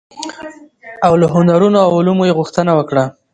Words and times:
او 1.05 1.13
له 1.21 1.27
هنرونو 1.35 1.77
او 1.85 1.89
علومو 1.97 2.23
يې 2.29 2.37
غوښتنه 2.39 2.71
وکړه، 2.75 3.03